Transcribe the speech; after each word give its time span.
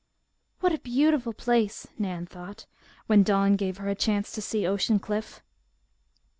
"What 0.61 0.73
a 0.73 0.79
beautiful 0.79 1.31
place!" 1.31 1.85
Nan 1.99 2.25
thought, 2.25 2.65
when 3.05 3.21
dawn 3.21 3.55
gave 3.55 3.77
her 3.77 3.87
a 3.87 3.93
chance 3.93 4.31
to 4.31 4.41
see 4.41 4.65
Ocean 4.65 4.97
Cliff. 4.97 5.43